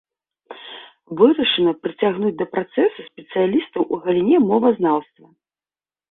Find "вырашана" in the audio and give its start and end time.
1.17-1.73